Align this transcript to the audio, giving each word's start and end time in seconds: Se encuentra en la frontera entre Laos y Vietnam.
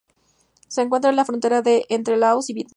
Se 0.67 0.81
encuentra 0.81 1.11
en 1.11 1.15
la 1.15 1.25
frontera 1.25 1.61
entre 1.63 2.17
Laos 2.17 2.49
y 2.49 2.53
Vietnam. 2.55 2.69